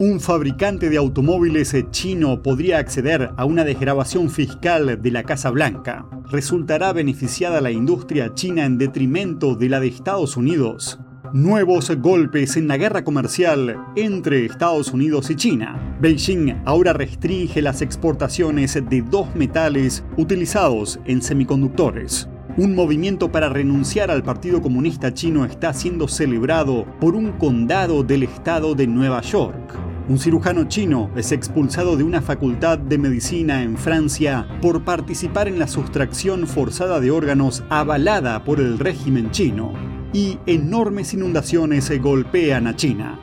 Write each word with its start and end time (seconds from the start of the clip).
Un 0.00 0.20
fabricante 0.20 0.90
de 0.90 0.96
automóviles 0.96 1.74
chino 1.90 2.40
podría 2.40 2.78
acceder 2.78 3.32
a 3.36 3.44
una 3.44 3.64
desgrabación 3.64 4.30
fiscal 4.30 5.02
de 5.02 5.10
la 5.10 5.24
Casa 5.24 5.50
Blanca. 5.50 6.06
¿Resultará 6.30 6.92
beneficiada 6.92 7.60
la 7.60 7.72
industria 7.72 8.32
china 8.32 8.64
en 8.64 8.78
detrimento 8.78 9.56
de 9.56 9.68
la 9.68 9.80
de 9.80 9.88
Estados 9.88 10.36
Unidos? 10.36 11.00
Nuevos 11.32 11.90
golpes 11.96 12.56
en 12.56 12.68
la 12.68 12.76
guerra 12.76 13.02
comercial 13.02 13.76
entre 13.96 14.46
Estados 14.46 14.92
Unidos 14.92 15.30
y 15.30 15.34
China. 15.34 15.96
Beijing 16.00 16.62
ahora 16.64 16.92
restringe 16.92 17.60
las 17.60 17.82
exportaciones 17.82 18.74
de 18.74 19.02
dos 19.02 19.34
metales 19.34 20.04
utilizados 20.16 21.00
en 21.06 21.22
semiconductores. 21.22 22.28
Un 22.56 22.76
movimiento 22.76 23.32
para 23.32 23.48
renunciar 23.48 24.12
al 24.12 24.22
Partido 24.22 24.62
Comunista 24.62 25.12
Chino 25.12 25.44
está 25.44 25.72
siendo 25.72 26.06
celebrado 26.06 26.86
por 27.00 27.16
un 27.16 27.32
condado 27.32 28.04
del 28.04 28.22
estado 28.22 28.76
de 28.76 28.86
Nueva 28.86 29.22
York. 29.22 29.87
Un 30.08 30.18
cirujano 30.18 30.66
chino 30.68 31.10
es 31.16 31.32
expulsado 31.32 31.94
de 31.94 32.02
una 32.02 32.22
facultad 32.22 32.78
de 32.78 32.96
medicina 32.96 33.62
en 33.62 33.76
Francia 33.76 34.48
por 34.62 34.82
participar 34.82 35.48
en 35.48 35.58
la 35.58 35.68
sustracción 35.68 36.46
forzada 36.46 36.98
de 36.98 37.10
órganos 37.10 37.62
avalada 37.68 38.42
por 38.42 38.58
el 38.58 38.78
régimen 38.78 39.30
chino. 39.32 39.74
Y 40.14 40.38
enormes 40.46 41.12
inundaciones 41.12 41.90
golpean 42.00 42.68
a 42.68 42.74
China. 42.74 43.20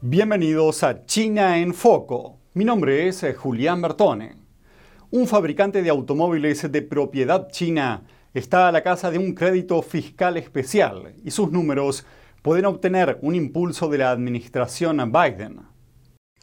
Bienvenidos 0.00 0.82
a 0.82 1.06
China 1.06 1.60
en 1.60 1.74
Foco. 1.74 2.40
Mi 2.54 2.64
nombre 2.64 3.06
es 3.06 3.24
Julián 3.36 3.80
Bertone. 3.80 4.34
Un 5.12 5.28
fabricante 5.28 5.82
de 5.82 5.90
automóviles 5.90 6.72
de 6.72 6.82
propiedad 6.82 7.46
china 7.48 8.02
está 8.34 8.66
a 8.66 8.72
la 8.72 8.82
casa 8.82 9.12
de 9.12 9.18
un 9.18 9.34
crédito 9.34 9.80
fiscal 9.82 10.36
especial 10.36 11.14
y 11.22 11.30
sus 11.30 11.52
números 11.52 12.04
pueden 12.42 12.66
obtener 12.66 13.18
un 13.22 13.34
impulso 13.34 13.88
de 13.88 13.98
la 13.98 14.10
administración 14.10 14.98
Biden. 15.12 15.60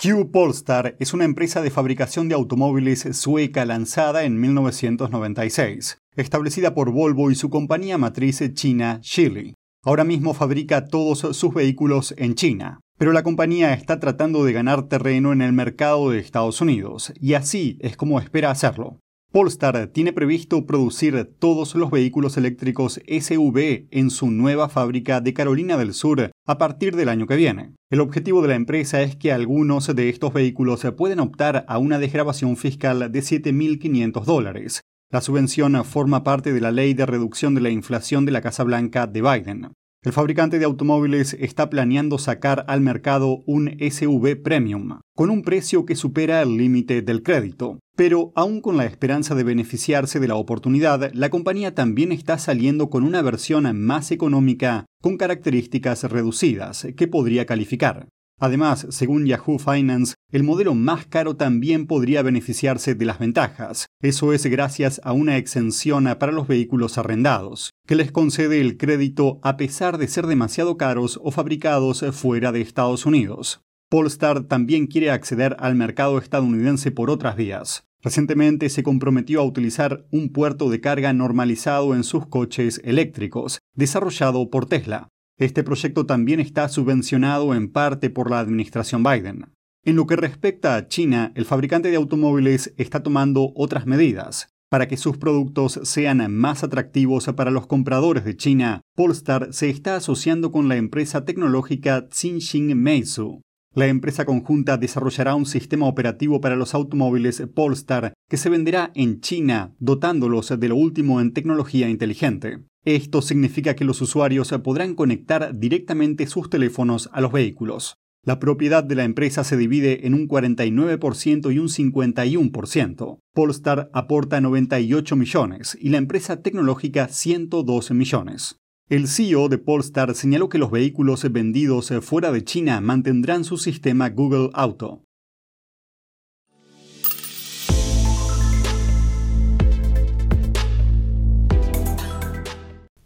Q 0.02 0.32
Polestar 0.32 0.96
es 0.98 1.13
una 1.13 1.26
empresa 1.26 1.62
de 1.62 1.71
fabricación 1.71 2.29
de 2.29 2.35
automóviles 2.35 3.05
sueca 3.12 3.65
lanzada 3.65 4.24
en 4.24 4.40
1996, 4.40 5.98
establecida 6.15 6.74
por 6.74 6.91
Volvo 6.91 7.32
y 7.32 7.35
su 7.35 7.49
compañía 7.49 7.98
matriz 7.98 8.41
china 8.54 9.01
Geely. 9.04 9.55
Ahora 9.84 10.05
mismo 10.05 10.34
fabrica 10.34 10.85
todos 10.85 11.20
sus 11.35 11.54
vehículos 11.54 12.13
en 12.18 12.35
China, 12.35 12.79
pero 12.98 13.12
la 13.12 13.24
compañía 13.24 13.74
está 13.74 13.99
tratando 13.99 14.46
de 14.46 14.54
ganar 14.54 14.87
terreno 14.87 15.34
en 15.34 15.41
el 15.41 15.52
mercado 15.52 16.12
de 16.12 16.20
Estados 16.20 16.62
Unidos, 16.62 17.13
y 17.20 17.34
así 17.34 17.77
es 17.81 17.98
como 17.98 18.20
espera 18.20 18.52
hacerlo. 18.52 18.99
Polestar 19.32 19.91
tiene 19.94 20.12
previsto 20.12 20.66
producir 20.66 21.35
todos 21.38 21.76
los 21.76 21.91
vehículos 21.91 22.35
eléctricos 22.38 22.99
SUV 23.08 23.86
en 23.91 24.10
su 24.10 24.32
nueva 24.32 24.70
fábrica 24.70 25.21
de 25.21 25.36
Carolina 25.36 25.77
del 25.77 25.94
Sur 25.94 26.32
a 26.48 26.58
partir 26.58 26.96
del 26.96 27.10
año 27.10 27.27
que 27.27 27.36
viene. 27.36 27.76
El 27.91 27.99
objetivo 27.99 28.41
de 28.41 28.48
la 28.48 28.55
empresa 28.55 29.04
es 29.04 29.16
que 29.16 29.32
algunos 29.32 29.96
de 29.96 30.10
estos 30.10 30.34
vehículos 30.34 30.84
pueden 30.98 31.20
optar 31.20 31.63
a 31.68 31.77
una 31.77 31.99
desgrabación 31.99 32.58
fiscal 32.58 33.12
de 33.12 33.20
7.500 33.20 34.26
dólares. 34.26 34.82
La 35.12 35.21
subvención 35.21 35.86
forma 35.86 36.24
parte 36.24 36.52
de 36.52 36.62
la 36.62 36.71
ley 36.71 36.96
de 36.96 37.05
reducción 37.05 37.54
de 37.54 37.62
la 37.62 37.70
inflación 37.70 38.26
de 38.26 38.32
la 38.32 38.41
Casa 38.41 38.64
Blanca 38.64 39.05
de 39.05 39.21
Biden. 39.21 39.74
El 40.02 40.14
fabricante 40.14 40.60
de 40.60 40.66
automóviles 40.66 41.36
está 41.42 41.70
planeando 41.70 42.18
sacar 42.18 42.64
al 42.70 42.80
mercado 42.80 43.44
un 43.46 43.76
SUV 43.82 44.42
Premium, 44.42 45.02
con 45.14 45.30
un 45.30 45.42
precio 45.42 45.86
que 45.86 45.98
supera 45.98 46.42
el 46.42 46.55
límite 46.55 47.02
del 47.02 47.22
crédito. 47.22 47.80
Pero 47.98 48.32
aún 48.34 48.62
con 48.62 48.77
la 48.77 48.86
esperanza 48.86 49.36
de 49.36 49.44
beneficiarse 49.44 50.22
de 50.22 50.30
la 50.30 50.36
oportunidad, 50.36 51.12
la 51.14 51.30
compañía 51.30 51.76
también 51.76 52.14
está 52.14 52.38
saliendo 52.38 52.90
con 52.90 53.04
una 53.04 53.22
versión 53.22 53.77
más 53.77 54.12
económica 54.12 54.86
con 55.02 55.18
características 55.18 56.05
reducidas 56.05 56.88
que 56.96 57.10
podría 57.10 57.46
calificar. 57.46 58.08
Además, 58.40 58.88
según 58.90 59.26
Yahoo 59.26 59.60
Finance, 59.60 60.16
el 60.32 60.44
modelo 60.44 60.74
más 60.74 61.05
caro 61.08 61.36
también 61.36 61.88
podría 61.88 62.22
beneficiarse 62.22 62.96
de 62.96 63.04
las 63.04 63.20
ventajas. 63.20 63.88
Eso 64.02 64.32
es 64.32 64.46
gracias 64.46 65.02
a 65.04 65.12
una 65.12 65.36
exención 65.36 66.06
para 66.18 66.32
los 66.32 66.48
vehículos 66.48 66.98
arrendados, 66.98 67.69
que 67.90 67.96
les 67.96 68.12
concede 68.12 68.62
el 68.62 68.78
crédito 68.78 69.40
a 69.42 69.58
pesar 69.58 69.98
de 69.98 70.08
ser 70.08 70.28
demasiado 70.28 70.78
caros 70.78 71.20
o 71.24 71.32
fabricados 71.32 72.06
fuera 72.12 72.52
de 72.52 72.62
Estados 72.62 73.08
Unidos. 73.08 73.62
Polestar 73.90 74.44
también 74.44 74.86
quiere 74.86 75.10
acceder 75.10 75.56
al 75.58 75.74
mercado 75.74 76.20
estadounidense 76.20 76.92
por 76.92 77.10
otras 77.10 77.36
vías. 77.36 77.88
Recientemente 78.04 78.70
se 78.70 78.84
comprometió 78.84 79.42
a 79.42 79.44
utilizar 79.44 80.06
un 80.12 80.30
puerto 80.30 80.70
de 80.70 80.80
carga 80.82 81.14
normalizado 81.14 81.96
en 81.96 82.04
sus 82.04 82.28
coches 82.28 82.80
eléctricos, 82.84 83.58
desarrollado 83.74 84.52
por 84.52 84.68
Tesla. 84.68 85.08
Este 85.40 85.64
proyecto 85.64 86.06
también 86.06 86.40
está 86.40 86.70
subvencionado 86.70 87.56
en 87.56 87.72
parte 87.72 88.12
por 88.12 88.30
la 88.30 88.40
administración 88.40 89.02
Biden. 89.02 89.46
En 89.84 89.96
lo 89.96 90.06
que 90.06 90.16
respecta 90.16 90.76
a 90.76 90.88
China, 90.90 91.32
el 91.34 91.46
fabricante 91.46 91.90
de 91.90 91.96
automóviles 91.96 92.72
está 92.78 93.02
tomando 93.02 93.52
otras 93.56 93.88
medidas. 93.88 94.54
Para 94.69 94.88
que 94.88 94.97
sus 94.97 95.18
productos 95.18 95.80
sean 95.84 96.31
más 96.31 96.63
atractivos 96.63 97.25
para 97.35 97.50
los 97.50 97.66
compradores 97.66 98.24
de 98.24 98.38
China, 98.38 98.81
Polestar 98.96 99.47
se 99.52 99.68
está 99.69 99.96
asociando 99.96 100.52
con 100.52 100.69
la 100.69 100.75
empresa 100.75 101.25
tecnológica 101.25 102.07
Xinjiang 102.12 102.75
Meizu. 102.75 103.41
La 103.74 103.88
empresa 103.88 104.25
conjunta 104.25 104.78
desarrollará 104.78 105.34
un 105.34 105.47
sistema 105.47 105.88
operativo 105.88 106.40
para 106.40 106.56
los 106.56 106.75
automóviles 106.75 107.41
Polestar 107.56 108.13
que 108.29 108.38
se 108.38 108.50
venderá 108.50 108.91
en 108.94 109.22
China, 109.22 109.74
dotándolos 109.79 110.59
de 110.59 110.68
lo 110.68 110.75
último 110.75 111.19
en 111.19 111.34
tecnología 111.34 111.90
inteligente. 111.90 112.59
Esto 112.85 113.24
significa 113.24 113.75
que 113.75 113.85
los 113.85 114.02
usuarios 114.02 114.53
podrán 114.63 114.94
conectar 114.94 115.58
directamente 115.58 116.28
sus 116.28 116.50
teléfonos 116.50 117.09
a 117.12 117.22
los 117.22 117.31
vehículos. 117.31 117.96
La 118.25 118.38
propiedad 118.38 118.84
de 118.84 118.96
la 118.96 119.06
empresa 119.06 119.46
se 119.46 119.56
divide 119.56 120.06
en 120.06 120.13
un 120.13 120.28
49% 120.28 121.53
y 121.53 121.57
un 121.57 121.69
51%. 121.69 123.19
Polestar 123.34 123.90
aporta 123.94 124.41
98 124.41 125.16
millones 125.16 125.78
y 125.80 125.88
la 125.88 126.00
empresa 126.00 126.41
tecnológica 126.41 127.08
112 127.08 127.94
millones. 127.94 128.58
El 128.90 129.08
CEO 129.08 129.47
de 129.47 129.58
Polestar 129.58 130.16
señaló 130.16 130.50
que 130.50 130.58
los 130.58 130.69
vehículos 130.69 131.31
vendidos 131.31 131.94
fuera 132.02 132.34
de 132.34 132.44
China 132.44 132.81
mantendrán 132.81 133.46
su 133.46 133.58
sistema 133.58 134.09
Google 134.09 134.50
Auto. 134.53 135.06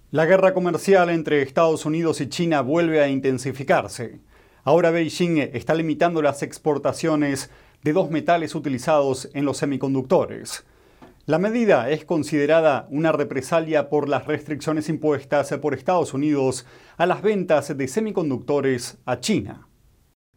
La 0.10 0.26
guerra 0.26 0.56
comercial 0.56 1.12
entre 1.12 1.44
Estados 1.44 1.86
Unidos 1.86 2.20
y 2.22 2.30
China 2.30 2.62
vuelve 2.62 3.02
a 3.02 3.10
intensificarse. 3.10 4.22
Ahora 4.66 4.92
Beijing 4.92 5.40
está 5.40 5.76
limitando 5.76 6.22
las 6.22 6.42
exportaciones 6.42 7.50
de 7.84 7.92
dos 7.92 8.10
metales 8.10 8.56
utilizados 8.56 9.30
en 9.34 9.44
los 9.44 9.58
semiconductores. 9.58 10.66
La 11.26 11.38
medida 11.38 11.90
es 11.90 12.06
considerada 12.06 12.88
una 12.90 13.12
represalia 13.12 13.90
por 13.90 14.08
las 14.08 14.26
restricciones 14.26 14.88
impuestas 14.88 15.52
por 15.62 15.74
Estados 15.74 16.14
Unidos 16.14 16.66
a 16.96 17.06
las 17.06 17.22
ventas 17.22 17.78
de 17.78 17.88
semiconductores 17.88 18.98
a 19.06 19.20
China. 19.20 19.68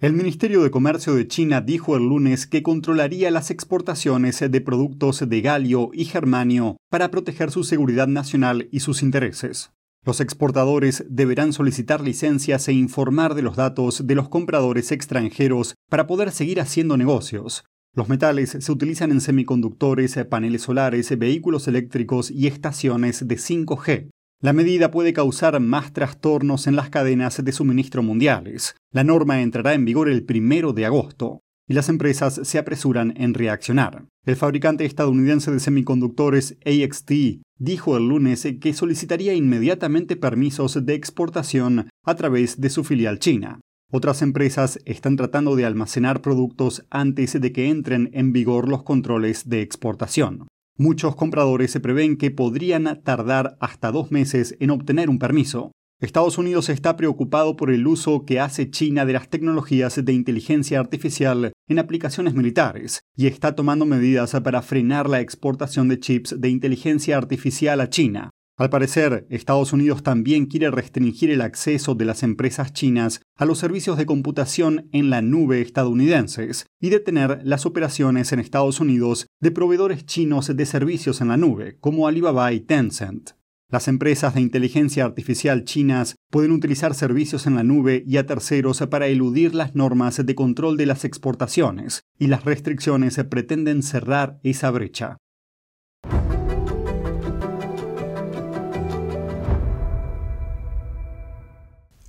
El 0.00 0.12
Ministerio 0.12 0.62
de 0.62 0.70
Comercio 0.70 1.14
de 1.14 1.26
China 1.26 1.60
dijo 1.60 1.96
el 1.96 2.02
lunes 2.02 2.46
que 2.46 2.62
controlaría 2.62 3.30
las 3.30 3.50
exportaciones 3.50 4.40
de 4.40 4.60
productos 4.60 5.26
de 5.28 5.40
galio 5.40 5.90
y 5.92 6.04
germanio 6.04 6.76
para 6.90 7.10
proteger 7.10 7.50
su 7.50 7.64
seguridad 7.64 8.06
nacional 8.08 8.68
y 8.72 8.80
sus 8.80 9.02
intereses. 9.02 9.70
Los 10.06 10.20
exportadores 10.20 11.04
deberán 11.10 11.52
solicitar 11.52 12.00
licencias 12.00 12.66
e 12.68 12.72
informar 12.72 13.34
de 13.34 13.42
los 13.42 13.56
datos 13.56 14.06
de 14.06 14.14
los 14.14 14.30
compradores 14.30 14.92
extranjeros 14.92 15.74
para 15.90 16.06
poder 16.06 16.30
seguir 16.30 16.60
haciendo 16.60 16.96
negocios, 16.96 17.64
los 17.96 18.10
metales 18.10 18.50
se 18.60 18.72
utilizan 18.72 19.10
en 19.10 19.22
semiconductores, 19.22 20.18
paneles 20.28 20.62
solares, 20.62 21.18
vehículos 21.18 21.66
eléctricos 21.66 22.30
y 22.30 22.46
estaciones 22.46 23.26
de 23.26 23.36
5G. 23.36 24.10
La 24.42 24.52
medida 24.52 24.90
puede 24.90 25.14
causar 25.14 25.58
más 25.60 25.94
trastornos 25.94 26.66
en 26.66 26.76
las 26.76 26.90
cadenas 26.90 27.42
de 27.42 27.52
suministro 27.52 28.02
mundiales. 28.02 28.76
La 28.92 29.02
norma 29.02 29.40
entrará 29.40 29.72
en 29.72 29.86
vigor 29.86 30.10
el 30.10 30.24
primero 30.24 30.74
de 30.74 30.84
agosto 30.84 31.40
y 31.66 31.72
las 31.72 31.88
empresas 31.88 32.38
se 32.44 32.58
apresuran 32.58 33.14
en 33.16 33.32
reaccionar. 33.32 34.04
El 34.26 34.36
fabricante 34.36 34.84
estadounidense 34.84 35.50
de 35.50 35.58
semiconductores 35.58 36.58
AXT 36.66 37.40
dijo 37.58 37.96
el 37.96 38.08
lunes 38.08 38.46
que 38.60 38.72
solicitaría 38.72 39.34
inmediatamente 39.34 40.16
permisos 40.16 40.84
de 40.84 40.94
exportación 40.94 41.88
a 42.04 42.14
través 42.14 42.60
de 42.60 42.70
su 42.70 42.84
filial 42.84 43.18
china. 43.18 43.60
Otras 43.92 44.22
empresas 44.22 44.80
están 44.84 45.16
tratando 45.16 45.54
de 45.54 45.64
almacenar 45.64 46.20
productos 46.20 46.84
antes 46.90 47.40
de 47.40 47.52
que 47.52 47.68
entren 47.68 48.10
en 48.12 48.32
vigor 48.32 48.68
los 48.68 48.82
controles 48.82 49.48
de 49.48 49.62
exportación. 49.62 50.48
Muchos 50.76 51.14
compradores 51.16 51.70
se 51.70 51.80
prevén 51.80 52.16
que 52.16 52.30
podrían 52.30 53.00
tardar 53.04 53.56
hasta 53.60 53.92
dos 53.92 54.10
meses 54.10 54.56
en 54.60 54.70
obtener 54.70 55.08
un 55.08 55.18
permiso. 55.18 55.70
Estados 55.98 56.36
Unidos 56.36 56.68
está 56.68 56.94
preocupado 56.94 57.56
por 57.56 57.70
el 57.70 57.86
uso 57.86 58.26
que 58.26 58.38
hace 58.38 58.70
China 58.70 59.06
de 59.06 59.14
las 59.14 59.30
tecnologías 59.30 60.04
de 60.04 60.12
inteligencia 60.12 60.78
artificial 60.78 61.52
en 61.68 61.78
aplicaciones 61.78 62.34
militares 62.34 63.00
y 63.16 63.28
está 63.28 63.54
tomando 63.54 63.86
medidas 63.86 64.38
para 64.44 64.60
frenar 64.60 65.08
la 65.08 65.20
exportación 65.20 65.88
de 65.88 65.98
chips 65.98 66.38
de 66.38 66.50
inteligencia 66.50 67.16
artificial 67.16 67.80
a 67.80 67.88
China. 67.88 68.28
Al 68.58 68.68
parecer, 68.68 69.26
Estados 69.30 69.72
Unidos 69.72 70.02
también 70.02 70.44
quiere 70.44 70.70
restringir 70.70 71.30
el 71.30 71.40
acceso 71.40 71.94
de 71.94 72.04
las 72.04 72.22
empresas 72.22 72.74
chinas 72.74 73.22
a 73.34 73.46
los 73.46 73.58
servicios 73.58 73.96
de 73.96 74.04
computación 74.04 74.90
en 74.92 75.08
la 75.08 75.22
nube 75.22 75.62
estadounidenses 75.62 76.66
y 76.78 76.90
detener 76.90 77.40
las 77.42 77.64
operaciones 77.64 78.32
en 78.32 78.40
Estados 78.40 78.80
Unidos 78.80 79.28
de 79.40 79.50
proveedores 79.50 80.04
chinos 80.04 80.54
de 80.54 80.66
servicios 80.66 81.22
en 81.22 81.28
la 81.28 81.38
nube, 81.38 81.78
como 81.80 82.06
Alibaba 82.06 82.52
y 82.52 82.60
Tencent. 82.60 83.30
Las 83.68 83.88
empresas 83.88 84.32
de 84.34 84.40
inteligencia 84.40 85.04
artificial 85.04 85.64
chinas 85.64 86.14
pueden 86.30 86.52
utilizar 86.52 86.94
servicios 86.94 87.48
en 87.48 87.56
la 87.56 87.64
nube 87.64 88.04
y 88.06 88.16
a 88.16 88.24
terceros 88.24 88.78
para 88.88 89.08
eludir 89.08 89.56
las 89.56 89.74
normas 89.74 90.24
de 90.24 90.34
control 90.36 90.76
de 90.76 90.86
las 90.86 91.04
exportaciones, 91.04 92.02
y 92.16 92.28
las 92.28 92.44
restricciones 92.44 93.16
pretenden 93.28 93.82
cerrar 93.82 94.38
esa 94.44 94.70
brecha. 94.70 95.16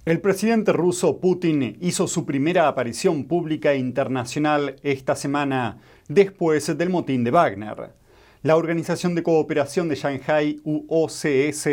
El 0.06 0.22
presidente 0.22 0.72
ruso 0.74 1.20
Putin 1.20 1.80
hizo 1.82 2.08
su 2.08 2.24
primera 2.24 2.68
aparición 2.68 3.26
pública 3.26 3.74
internacional 3.74 4.76
esta 4.84 5.16
semana 5.16 5.80
después 6.08 6.78
del 6.78 6.92
motín 6.92 7.24
de 7.24 7.32
Wagner. 7.32 8.07
La 8.48 8.56
Organización 8.56 9.14
de 9.14 9.24
Cooperación 9.24 9.90
de 9.90 9.96
Shanghai, 9.96 10.62
UOCS, 10.64 11.68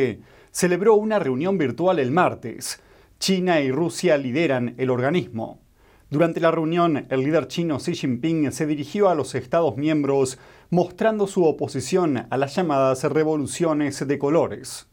celebró 0.51 0.97
una 0.97 1.21
reunión 1.21 1.57
virtual 1.57 2.01
el 2.01 2.11
martes. 2.11 2.83
China 3.21 3.61
y 3.61 3.71
Rusia 3.71 4.19
lideran 4.19 4.75
el 4.77 4.91
organismo. 4.91 5.61
Durante 6.11 6.41
la 6.41 6.51
reunión, 6.51 7.07
el 7.11 7.21
líder 7.21 7.47
chino 7.47 7.79
Xi 7.79 7.95
Jinping 7.95 8.51
se 8.51 8.67
dirigió 8.67 9.09
a 9.09 9.15
los 9.15 9.37
Estados 9.37 9.77
miembros 9.77 10.37
mostrando 10.69 11.29
su 11.29 11.45
oposición 11.45 12.27
a 12.29 12.37
las 12.37 12.57
llamadas 12.57 13.05
revoluciones 13.05 14.05
de 14.05 14.19
colores. 14.19 14.89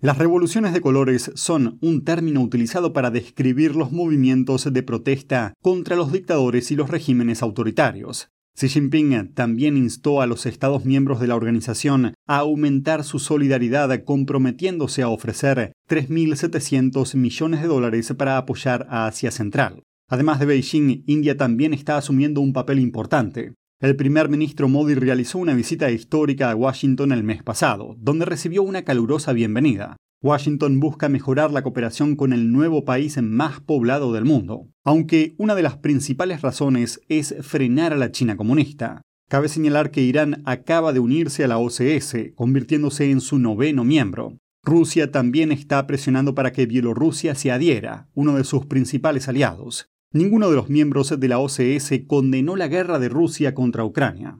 Las 0.00 0.16
revoluciones 0.16 0.72
de 0.72 0.80
colores 0.80 1.32
son 1.34 1.76
un 1.82 2.02
término 2.02 2.40
utilizado 2.40 2.94
para 2.94 3.10
describir 3.10 3.76
los 3.76 3.92
movimientos 3.92 4.72
de 4.72 4.82
protesta 4.82 5.52
contra 5.60 5.96
los 5.96 6.12
dictadores 6.12 6.70
y 6.70 6.76
los 6.76 6.88
regímenes 6.88 7.42
autoritarios. 7.42 8.30
Xi 8.54 8.68
Jinping 8.68 9.32
también 9.32 9.76
instó 9.76 10.20
a 10.20 10.26
los 10.26 10.44
Estados 10.44 10.84
miembros 10.84 11.20
de 11.20 11.26
la 11.26 11.36
organización 11.36 12.14
a 12.26 12.36
aumentar 12.38 13.04
su 13.04 13.18
solidaridad 13.18 14.04
comprometiéndose 14.04 15.02
a 15.02 15.08
ofrecer 15.08 15.72
3.700 15.88 17.14
millones 17.16 17.62
de 17.62 17.68
dólares 17.68 18.12
para 18.16 18.36
apoyar 18.36 18.86
a 18.90 19.06
Asia 19.06 19.30
Central. 19.30 19.82
Además 20.08 20.40
de 20.40 20.46
Beijing, 20.46 21.04
India 21.06 21.36
también 21.36 21.72
está 21.72 21.96
asumiendo 21.96 22.40
un 22.40 22.52
papel 22.52 22.80
importante. 22.80 23.54
El 23.80 23.96
primer 23.96 24.28
ministro 24.28 24.68
Modi 24.68 24.94
realizó 24.94 25.38
una 25.38 25.54
visita 25.54 25.90
histórica 25.90 26.50
a 26.50 26.54
Washington 26.54 27.12
el 27.12 27.24
mes 27.24 27.42
pasado, 27.42 27.96
donde 27.98 28.26
recibió 28.26 28.62
una 28.62 28.82
calurosa 28.82 29.32
bienvenida. 29.32 29.96
Washington 30.22 30.80
busca 30.80 31.08
mejorar 31.08 31.50
la 31.50 31.62
cooperación 31.62 32.14
con 32.14 32.34
el 32.34 32.52
nuevo 32.52 32.84
país 32.84 33.16
más 33.22 33.60
poblado 33.60 34.12
del 34.12 34.26
mundo, 34.26 34.68
aunque 34.84 35.34
una 35.38 35.54
de 35.54 35.62
las 35.62 35.78
principales 35.78 36.42
razones 36.42 37.00
es 37.08 37.34
frenar 37.40 37.94
a 37.94 37.96
la 37.96 38.12
China 38.12 38.36
comunista. 38.36 39.00
Cabe 39.30 39.48
señalar 39.48 39.90
que 39.90 40.02
Irán 40.02 40.42
acaba 40.44 40.92
de 40.92 41.00
unirse 41.00 41.42
a 41.42 41.48
la 41.48 41.56
OCS, 41.56 42.34
convirtiéndose 42.34 43.10
en 43.10 43.22
su 43.22 43.38
noveno 43.38 43.82
miembro. 43.82 44.36
Rusia 44.62 45.10
también 45.10 45.52
está 45.52 45.86
presionando 45.86 46.34
para 46.34 46.52
que 46.52 46.66
Bielorrusia 46.66 47.34
se 47.34 47.50
adhiera, 47.50 48.10
uno 48.12 48.36
de 48.36 48.44
sus 48.44 48.66
principales 48.66 49.26
aliados. 49.26 49.86
Ninguno 50.12 50.50
de 50.50 50.56
los 50.56 50.68
miembros 50.68 51.18
de 51.18 51.28
la 51.28 51.38
OCS 51.38 51.92
condenó 52.06 52.56
la 52.56 52.68
guerra 52.68 52.98
de 52.98 53.08
Rusia 53.08 53.54
contra 53.54 53.84
Ucrania. 53.84 54.39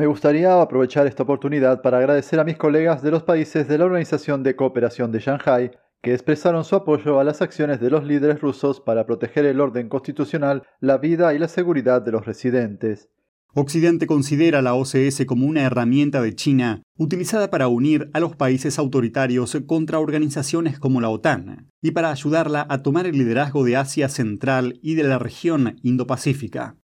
Me 0.00 0.06
gustaría 0.06 0.62
aprovechar 0.62 1.06
esta 1.06 1.24
oportunidad 1.24 1.82
para 1.82 1.98
agradecer 1.98 2.40
a 2.40 2.44
mis 2.44 2.56
colegas 2.56 3.02
de 3.02 3.10
los 3.10 3.22
países 3.22 3.68
de 3.68 3.76
la 3.76 3.84
Organización 3.84 4.42
de 4.42 4.56
Cooperación 4.56 5.12
de 5.12 5.18
Shanghai 5.18 5.72
que 6.00 6.14
expresaron 6.14 6.64
su 6.64 6.74
apoyo 6.74 7.20
a 7.20 7.24
las 7.24 7.42
acciones 7.42 7.80
de 7.80 7.90
los 7.90 8.02
líderes 8.02 8.40
rusos 8.40 8.80
para 8.80 9.04
proteger 9.04 9.44
el 9.44 9.60
orden 9.60 9.90
constitucional, 9.90 10.62
la 10.80 10.96
vida 10.96 11.34
y 11.34 11.38
la 11.38 11.48
seguridad 11.48 12.00
de 12.00 12.12
los 12.12 12.24
residentes. 12.24 13.10
Occidente 13.52 14.06
considera 14.06 14.62
la 14.62 14.72
OCS 14.72 15.26
como 15.26 15.44
una 15.44 15.64
herramienta 15.64 16.22
de 16.22 16.34
China 16.34 16.82
utilizada 16.96 17.50
para 17.50 17.68
unir 17.68 18.08
a 18.14 18.20
los 18.20 18.36
países 18.36 18.78
autoritarios 18.78 19.54
contra 19.66 19.98
organizaciones 19.98 20.78
como 20.78 21.02
la 21.02 21.10
OTAN 21.10 21.68
y 21.82 21.90
para 21.90 22.10
ayudarla 22.10 22.66
a 22.70 22.82
tomar 22.82 23.04
el 23.04 23.18
liderazgo 23.18 23.64
de 23.64 23.76
Asia 23.76 24.08
Central 24.08 24.78
y 24.80 24.94
de 24.94 25.02
la 25.02 25.18
región 25.18 25.76
Indo-Pacífica. 25.82 26.79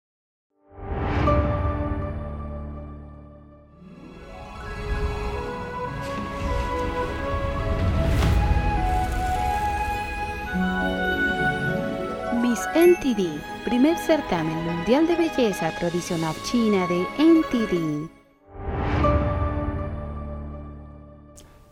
NTD, 12.86 13.40
primer 13.64 13.98
certamen 13.98 14.64
mundial 14.64 15.08
de 15.08 15.16
belleza 15.16 15.72
tradicional 15.76 16.36
china 16.44 16.86
de 16.86 17.04
NTD. 17.18 18.08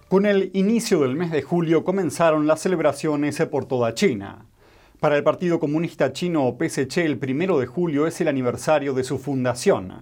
Con 0.09 0.27
el 0.27 0.51
inicio 0.55 1.03
del 1.03 1.15
mes 1.15 1.31
de 1.31 1.43
julio 1.43 1.85
comenzaron 1.85 2.49
las 2.49 2.63
celebraciones 2.63 3.41
por 3.49 3.67
toda 3.67 3.95
China. 3.95 4.47
Para 4.99 5.17
el 5.17 5.23
Partido 5.23 5.61
Comunista 5.61 6.13
Chino 6.13 6.49
o 6.49 6.59
PSC, 6.59 7.05
el 7.05 7.19
primero 7.19 7.61
de 7.61 7.67
julio 7.67 8.09
es 8.09 8.21
el 8.21 8.27
aniversario 8.27 8.93
de 8.93 9.05
su 9.05 9.19
fundación. 9.19 9.93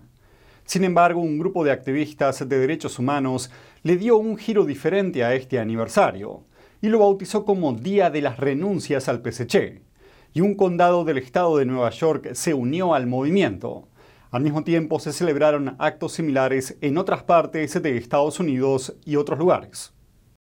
Sin 0.64 0.82
embargo, 0.82 1.20
un 1.20 1.38
grupo 1.38 1.62
de 1.62 1.72
activistas 1.72 2.48
de 2.48 2.58
derechos 2.58 2.98
humanos 2.98 3.50
le 3.82 3.98
dio 3.98 4.16
un 4.16 4.38
giro 4.38 4.64
diferente 4.64 5.24
a 5.24 5.34
este 5.34 5.58
aniversario 5.58 6.44
y 6.80 6.88
lo 6.88 7.00
bautizó 7.00 7.44
como 7.44 7.74
Día 7.74 8.08
de 8.08 8.22
las 8.22 8.38
Renuncias 8.38 9.10
al 9.10 9.20
PSC 9.22 9.91
y 10.34 10.40
un 10.40 10.54
condado 10.54 11.04
del 11.04 11.18
estado 11.18 11.58
de 11.58 11.66
Nueva 11.66 11.90
York 11.90 12.34
se 12.34 12.54
unió 12.54 12.94
al 12.94 13.06
movimiento. 13.06 13.88
Al 14.30 14.42
mismo 14.42 14.64
tiempo 14.64 14.98
se 14.98 15.12
celebraron 15.12 15.76
actos 15.78 16.12
similares 16.12 16.78
en 16.80 16.96
otras 16.96 17.22
partes 17.22 17.82
de 17.82 17.96
Estados 17.96 18.40
Unidos 18.40 18.96
y 19.04 19.16
otros 19.16 19.38
lugares. 19.38 19.92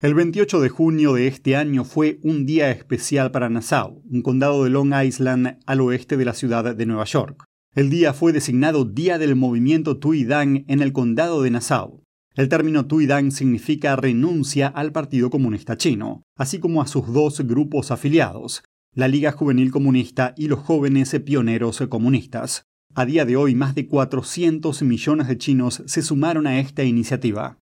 El 0.01 0.13
28 0.13 0.62
de 0.62 0.69
junio 0.69 1.13
de 1.13 1.27
este 1.27 1.56
año 1.56 1.83
fue 1.83 2.19
un 2.22 2.45
día 2.45 2.69
especial 2.69 3.31
para 3.31 3.50
Nassau, 3.50 4.01
un 4.10 4.22
condado 4.22 4.63
de 4.63 4.69
Long 4.69 4.94
Island 4.94 5.57
al 5.66 5.81
oeste 5.81 6.16
de 6.16 6.25
la 6.25 6.33
ciudad 6.33 6.75
de 6.75 6.86
Nueva 6.86 7.06
York. 7.06 7.45
El 7.74 7.89
día 7.89 8.13
fue 8.13 8.31
designado 8.31 8.86
Día 8.86 9.18
del 9.18 9.36
Movimiento 9.36 9.98
Tui-Dang 9.98 10.63
en 10.68 10.81
el 10.81 10.94
condado 10.94 11.42
de 11.42 11.50
Nassau. 11.50 12.01
El 12.36 12.50
término 12.50 12.86
Tui-Dang 12.86 13.31
significa 13.31 13.95
renuncia 13.95 14.68
al 14.68 14.92
Partido 14.92 15.30
Comunista 15.30 15.77
Chino, 15.77 16.24
así 16.38 16.60
como 16.60 16.81
a 16.81 16.88
sus 16.88 17.12
dos 17.12 17.42
grupos 17.42 17.92
afiliados, 17.92 18.63
la 18.95 19.09
Liga 19.09 19.33
Juvenil 19.33 19.71
Comunista 19.71 20.33
y 20.38 20.47
los 20.47 20.59
jóvenes 20.59 21.13
pioneros 21.25 21.84
comunistas. 21.89 22.65
A 22.96 23.05
día 23.05 23.25
de 23.25 23.36
hoy, 23.36 23.53
más 23.53 23.75
de 23.75 23.89
400 23.89 24.81
millones 24.84 25.27
de 25.27 25.38
chinos 25.38 25.84
se 25.86 26.01
sumaron 26.01 26.48
a 26.48 26.60
esta 26.60 26.81
iniciativa. 26.84 27.60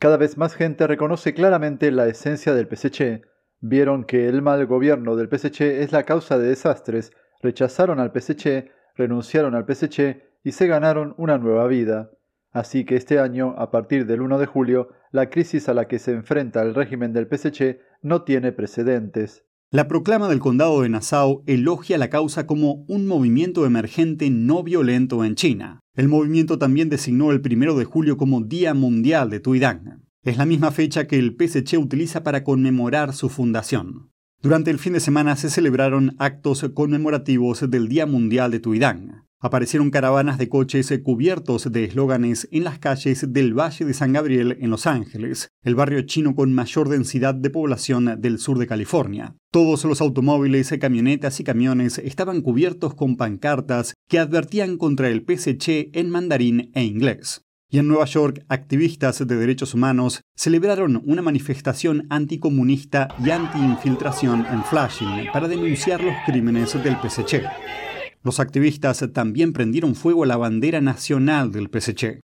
Cada 0.00 0.16
vez 0.16 0.38
más 0.38 0.54
gente 0.54 0.86
reconoce 0.86 1.34
claramente 1.34 1.90
la 1.90 2.08
esencia 2.08 2.54
del 2.54 2.68
PSC. 2.68 3.20
Vieron 3.60 4.04
que 4.04 4.28
el 4.28 4.40
mal 4.40 4.66
gobierno 4.66 5.14
del 5.14 5.28
PSC 5.28 5.82
es 5.82 5.92
la 5.92 6.04
causa 6.04 6.38
de 6.38 6.48
desastres, 6.48 7.12
rechazaron 7.42 8.00
al 8.00 8.12
PSC, 8.12 8.70
renunciaron 8.96 9.54
al 9.54 9.66
PSC 9.66 10.22
y 10.42 10.52
se 10.52 10.68
ganaron 10.68 11.14
una 11.18 11.36
nueva 11.36 11.66
vida. 11.66 12.12
Así 12.50 12.86
que 12.86 12.96
este 12.96 13.18
año, 13.18 13.54
a 13.58 13.70
partir 13.70 14.06
del 14.06 14.22
1 14.22 14.38
de 14.38 14.46
julio, 14.46 14.88
la 15.10 15.28
crisis 15.28 15.68
a 15.68 15.74
la 15.74 15.86
que 15.86 15.98
se 15.98 16.12
enfrenta 16.12 16.62
el 16.62 16.74
régimen 16.74 17.12
del 17.12 17.28
PSC 17.30 17.80
no 18.00 18.22
tiene 18.22 18.52
precedentes. 18.52 19.44
La 19.72 19.88
proclama 19.88 20.28
del 20.28 20.38
condado 20.38 20.82
de 20.82 20.90
Nassau 20.90 21.42
elogia 21.46 21.96
la 21.96 22.10
causa 22.10 22.46
como 22.46 22.84
un 22.88 23.06
movimiento 23.06 23.64
emergente 23.64 24.28
no 24.28 24.62
violento 24.62 25.24
en 25.24 25.34
China. 25.34 25.80
El 25.96 26.08
movimiento 26.08 26.58
también 26.58 26.90
designó 26.90 27.32
el 27.32 27.40
1 27.42 27.74
de 27.76 27.86
julio 27.86 28.18
como 28.18 28.42
Día 28.42 28.74
Mundial 28.74 29.30
de 29.30 29.40
Tuidang. 29.40 30.02
Es 30.24 30.36
la 30.36 30.44
misma 30.44 30.72
fecha 30.72 31.06
que 31.06 31.18
el 31.18 31.34
PSC 31.38 31.78
utiliza 31.78 32.22
para 32.22 32.44
conmemorar 32.44 33.14
su 33.14 33.30
fundación. 33.30 34.10
Durante 34.42 34.70
el 34.70 34.78
fin 34.78 34.92
de 34.92 35.00
semana 35.00 35.36
se 35.36 35.48
celebraron 35.48 36.16
actos 36.18 36.68
conmemorativos 36.74 37.70
del 37.70 37.88
Día 37.88 38.04
Mundial 38.04 38.50
de 38.50 38.60
Tuidang. 38.60 39.24
Aparecieron 39.44 39.90
caravanas 39.90 40.38
de 40.38 40.48
coches 40.48 40.94
cubiertos 41.02 41.72
de 41.72 41.82
eslóganes 41.82 42.48
en 42.52 42.62
las 42.62 42.78
calles 42.78 43.32
del 43.32 43.58
Valle 43.58 43.84
de 43.84 43.92
San 43.92 44.12
Gabriel 44.12 44.56
en 44.60 44.70
Los 44.70 44.86
Ángeles, 44.86 45.48
el 45.64 45.74
barrio 45.74 46.02
chino 46.02 46.36
con 46.36 46.54
mayor 46.54 46.88
densidad 46.88 47.34
de 47.34 47.50
población 47.50 48.20
del 48.20 48.38
sur 48.38 48.56
de 48.58 48.68
California. 48.68 49.34
Todos 49.50 49.84
los 49.84 50.00
automóviles, 50.00 50.72
camionetas 50.80 51.40
y 51.40 51.44
camiones 51.44 51.98
estaban 51.98 52.40
cubiertos 52.40 52.94
con 52.94 53.16
pancartas 53.16 53.94
que 54.08 54.20
advertían 54.20 54.76
contra 54.76 55.08
el 55.08 55.24
PSC 55.26 55.90
en 55.92 56.08
mandarín 56.08 56.70
e 56.74 56.84
inglés. 56.84 57.42
Y 57.68 57.78
en 57.80 57.88
Nueva 57.88 58.04
York, 58.04 58.44
activistas 58.48 59.26
de 59.26 59.36
derechos 59.36 59.74
humanos 59.74 60.20
celebraron 60.36 61.02
una 61.04 61.20
manifestación 61.20 62.06
anticomunista 62.10 63.08
y 63.18 63.30
anti-infiltración 63.30 64.46
en 64.52 64.62
Flushing 64.62 65.32
para 65.32 65.48
denunciar 65.48 66.00
los 66.04 66.14
crímenes 66.26 66.74
del 66.74 66.96
PSC. 67.02 67.42
Los 68.24 68.38
activistas 68.38 69.04
también 69.12 69.52
prendieron 69.52 69.94
fuego 69.96 70.22
a 70.22 70.26
la 70.26 70.36
bandera 70.36 70.80
nacional 70.80 71.50
del 71.50 71.68
PSC. 71.68 72.20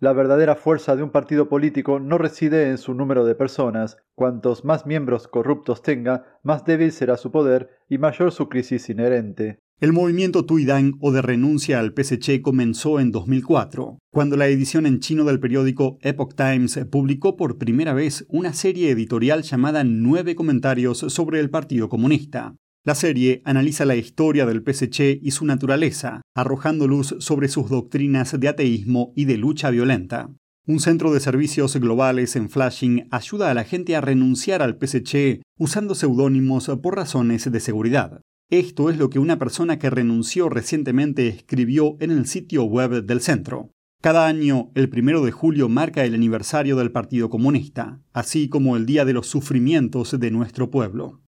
La 0.00 0.12
verdadera 0.12 0.56
fuerza 0.56 0.96
de 0.96 1.02
un 1.02 1.10
partido 1.10 1.48
político 1.48 2.00
no 2.00 2.18
reside 2.18 2.68
en 2.68 2.78
su 2.78 2.94
número 2.94 3.24
de 3.24 3.34
personas. 3.34 3.96
Cuantos 4.14 4.64
más 4.64 4.86
miembros 4.86 5.28
corruptos 5.28 5.82
tenga, 5.82 6.38
más 6.42 6.64
débil 6.64 6.92
será 6.92 7.16
su 7.16 7.30
poder 7.30 7.70
y 7.88 7.98
mayor 7.98 8.32
su 8.32 8.48
crisis 8.48 8.90
inherente. 8.90 9.58
El 9.78 9.92
movimiento 9.92 10.46
Tuidang 10.46 10.96
o 11.00 11.12
de 11.12 11.20
renuncia 11.20 11.78
al 11.78 11.92
PSC 11.94 12.40
comenzó 12.40 12.98
en 12.98 13.12
2004, 13.12 13.98
cuando 14.10 14.36
la 14.36 14.46
edición 14.46 14.86
en 14.86 15.00
chino 15.00 15.24
del 15.24 15.38
periódico 15.38 15.98
Epoch 16.00 16.34
Times 16.34 16.80
publicó 16.90 17.36
por 17.36 17.58
primera 17.58 17.92
vez 17.92 18.24
una 18.30 18.54
serie 18.54 18.90
editorial 18.90 19.42
llamada 19.42 19.84
Nueve 19.84 20.34
comentarios 20.34 20.98
sobre 20.98 21.40
el 21.40 21.50
Partido 21.50 21.90
Comunista. 21.90 22.54
La 22.86 22.94
serie 22.94 23.42
analiza 23.44 23.84
la 23.84 23.96
historia 23.96 24.46
del 24.46 24.62
PSC 24.62 25.18
y 25.20 25.32
su 25.32 25.44
naturaleza, 25.44 26.22
arrojando 26.36 26.86
luz 26.86 27.16
sobre 27.18 27.48
sus 27.48 27.68
doctrinas 27.68 28.38
de 28.38 28.46
ateísmo 28.46 29.12
y 29.16 29.24
de 29.24 29.38
lucha 29.38 29.70
violenta. 29.70 30.30
Un 30.68 30.78
centro 30.78 31.12
de 31.12 31.18
servicios 31.18 31.74
globales 31.78 32.36
en 32.36 32.48
Flushing 32.48 33.08
ayuda 33.10 33.50
a 33.50 33.54
la 33.54 33.64
gente 33.64 33.96
a 33.96 34.00
renunciar 34.00 34.62
al 34.62 34.78
PSC 34.80 35.42
usando 35.58 35.96
seudónimos 35.96 36.70
por 36.80 36.94
razones 36.94 37.50
de 37.50 37.58
seguridad. 37.58 38.20
Esto 38.50 38.88
es 38.88 38.98
lo 38.98 39.10
que 39.10 39.18
una 39.18 39.36
persona 39.36 39.80
que 39.80 39.90
renunció 39.90 40.48
recientemente 40.48 41.26
escribió 41.26 41.96
en 41.98 42.12
el 42.12 42.26
sitio 42.26 42.62
web 42.62 43.04
del 43.04 43.20
centro. 43.20 43.72
Cada 44.00 44.28
año, 44.28 44.70
el 44.76 44.88
primero 44.88 45.24
de 45.24 45.32
julio 45.32 45.68
marca 45.68 46.04
el 46.04 46.14
aniversario 46.14 46.76
del 46.76 46.92
Partido 46.92 47.30
Comunista, 47.30 48.00
así 48.12 48.48
como 48.48 48.76
el 48.76 48.86
Día 48.86 49.04
de 49.04 49.12
los 49.12 49.26
Sufrimientos 49.26 50.16
de 50.20 50.30
nuestro 50.30 50.70
pueblo. 50.70 51.25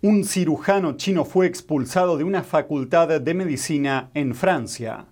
Un 0.00 0.24
cirujano 0.24 0.96
chino 0.96 1.24
fue 1.24 1.48
expulsado 1.48 2.16
de 2.16 2.22
una 2.22 2.44
facultad 2.44 3.20
de 3.20 3.34
medicina 3.34 4.12
en 4.14 4.36
Francia. 4.36 5.06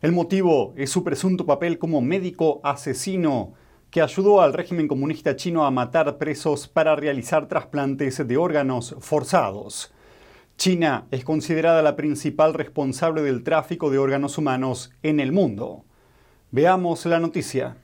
El 0.00 0.12
motivo 0.12 0.74
es 0.76 0.90
su 0.90 1.02
presunto 1.02 1.44
papel 1.44 1.76
como 1.76 2.00
médico 2.00 2.60
asesino 2.62 3.54
que 3.90 4.00
ayudó 4.00 4.40
al 4.40 4.52
régimen 4.52 4.86
comunista 4.86 5.34
chino 5.34 5.66
a 5.66 5.72
matar 5.72 6.18
presos 6.18 6.68
para 6.68 6.94
realizar 6.94 7.48
trasplantes 7.48 8.24
de 8.24 8.36
órganos 8.36 8.94
forzados. 9.00 9.92
China 10.56 11.08
es 11.10 11.24
considerada 11.24 11.82
la 11.82 11.96
principal 11.96 12.54
responsable 12.54 13.22
del 13.22 13.42
tráfico 13.42 13.90
de 13.90 13.98
órganos 13.98 14.38
humanos 14.38 14.92
en 15.02 15.18
el 15.18 15.32
mundo. 15.32 15.84
Veamos 16.52 17.04
la 17.06 17.18
noticia. 17.18 17.76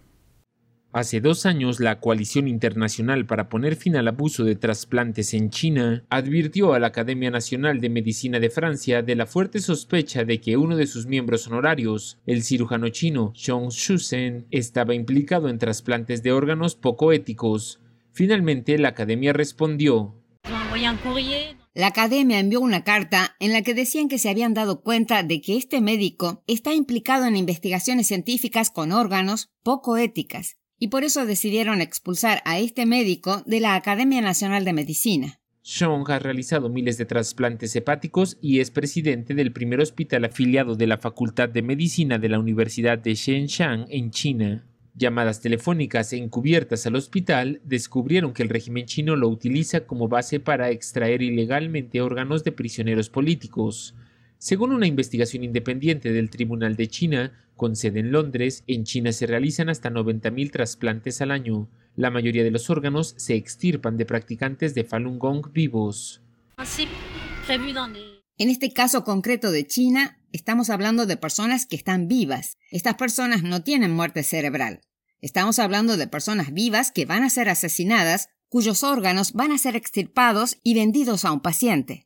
Hace 0.94 1.20
dos 1.20 1.44
años, 1.44 1.80
la 1.80 1.98
Coalición 1.98 2.46
Internacional 2.46 3.26
para 3.26 3.48
poner 3.48 3.74
fin 3.74 3.96
al 3.96 4.06
abuso 4.06 4.44
de 4.44 4.54
trasplantes 4.54 5.34
en 5.34 5.50
China 5.50 6.04
advirtió 6.08 6.72
a 6.72 6.78
la 6.78 6.86
Academia 6.86 7.32
Nacional 7.32 7.80
de 7.80 7.88
Medicina 7.88 8.38
de 8.38 8.48
Francia 8.48 9.02
de 9.02 9.16
la 9.16 9.26
fuerte 9.26 9.58
sospecha 9.58 10.22
de 10.22 10.40
que 10.40 10.56
uno 10.56 10.76
de 10.76 10.86
sus 10.86 11.06
miembros 11.06 11.48
honorarios, 11.48 12.20
el 12.26 12.44
cirujano 12.44 12.90
chino 12.90 13.32
Zhong 13.34 13.70
Shusen, 13.70 14.46
estaba 14.52 14.94
implicado 14.94 15.48
en 15.48 15.58
trasplantes 15.58 16.22
de 16.22 16.30
órganos 16.30 16.76
poco 16.76 17.10
éticos. 17.10 17.80
Finalmente, 18.12 18.78
la 18.78 18.90
Academia 18.90 19.32
respondió. 19.32 20.14
La 21.74 21.88
academia 21.88 22.38
envió 22.38 22.60
una 22.60 22.84
carta 22.84 23.34
en 23.40 23.52
la 23.52 23.62
que 23.62 23.74
decían 23.74 24.08
que 24.08 24.18
se 24.18 24.30
habían 24.30 24.54
dado 24.54 24.80
cuenta 24.82 25.24
de 25.24 25.40
que 25.40 25.56
este 25.56 25.80
médico 25.80 26.44
está 26.46 26.72
implicado 26.72 27.24
en 27.24 27.34
investigaciones 27.34 28.06
científicas 28.06 28.70
con 28.70 28.92
órganos 28.92 29.50
poco 29.64 29.96
éticas 29.96 30.56
y 30.84 30.88
por 30.88 31.02
eso 31.02 31.24
decidieron 31.24 31.80
expulsar 31.80 32.42
a 32.44 32.58
este 32.58 32.84
médico 32.84 33.42
de 33.46 33.58
la 33.58 33.74
Academia 33.74 34.20
Nacional 34.20 34.66
de 34.66 34.74
Medicina. 34.74 35.40
Zhong 35.64 36.04
ha 36.10 36.18
realizado 36.18 36.68
miles 36.68 36.98
de 36.98 37.06
trasplantes 37.06 37.74
hepáticos 37.74 38.36
y 38.42 38.60
es 38.60 38.70
presidente 38.70 39.32
del 39.32 39.50
primer 39.50 39.80
hospital 39.80 40.26
afiliado 40.26 40.74
de 40.74 40.86
la 40.86 40.98
Facultad 40.98 41.48
de 41.48 41.62
Medicina 41.62 42.18
de 42.18 42.28
la 42.28 42.38
Universidad 42.38 42.98
de 42.98 43.14
Shenzhen 43.14 43.86
en 43.88 44.10
China. 44.10 44.66
Llamadas 44.94 45.40
telefónicas 45.40 46.12
encubiertas 46.12 46.86
al 46.86 46.96
hospital 46.96 47.62
descubrieron 47.64 48.34
que 48.34 48.42
el 48.42 48.50
régimen 48.50 48.84
chino 48.84 49.16
lo 49.16 49.30
utiliza 49.30 49.86
como 49.86 50.08
base 50.08 50.38
para 50.38 50.68
extraer 50.68 51.22
ilegalmente 51.22 52.02
órganos 52.02 52.44
de 52.44 52.52
prisioneros 52.52 53.08
políticos. 53.08 53.94
Según 54.44 54.74
una 54.74 54.86
investigación 54.86 55.42
independiente 55.42 56.12
del 56.12 56.28
Tribunal 56.28 56.76
de 56.76 56.86
China, 56.86 57.32
con 57.56 57.76
sede 57.76 58.00
en 58.00 58.12
Londres, 58.12 58.62
en 58.66 58.84
China 58.84 59.10
se 59.10 59.26
realizan 59.26 59.70
hasta 59.70 59.88
90.000 59.88 60.52
trasplantes 60.52 61.22
al 61.22 61.30
año. 61.30 61.70
La 61.96 62.10
mayoría 62.10 62.44
de 62.44 62.50
los 62.50 62.68
órganos 62.68 63.14
se 63.16 63.36
extirpan 63.36 63.96
de 63.96 64.04
practicantes 64.04 64.74
de 64.74 64.84
Falun 64.84 65.18
Gong 65.18 65.50
vivos. 65.50 66.20
En 68.36 68.50
este 68.50 68.70
caso 68.74 69.02
concreto 69.02 69.50
de 69.50 69.66
China, 69.66 70.20
estamos 70.30 70.68
hablando 70.68 71.06
de 71.06 71.16
personas 71.16 71.64
que 71.64 71.76
están 71.76 72.06
vivas. 72.06 72.58
Estas 72.70 72.96
personas 72.96 73.44
no 73.44 73.62
tienen 73.62 73.92
muerte 73.92 74.22
cerebral. 74.22 74.82
Estamos 75.22 75.58
hablando 75.58 75.96
de 75.96 76.06
personas 76.06 76.52
vivas 76.52 76.92
que 76.92 77.06
van 77.06 77.22
a 77.22 77.30
ser 77.30 77.48
asesinadas, 77.48 78.28
cuyos 78.50 78.84
órganos 78.84 79.32
van 79.32 79.52
a 79.52 79.58
ser 79.58 79.74
extirpados 79.74 80.58
y 80.62 80.74
vendidos 80.74 81.24
a 81.24 81.32
un 81.32 81.40
paciente. 81.40 82.03